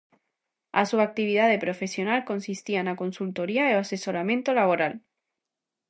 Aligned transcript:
A 0.81 0.83
súa 0.89 1.07
actividade 1.09 1.57
profesional 1.65 2.21
consistía 2.31 2.81
na 2.83 2.99
consultoría 3.01 3.63
e 3.67 3.73
o 3.75 3.81
asesoramento 3.85 4.49
laboral. 4.59 4.93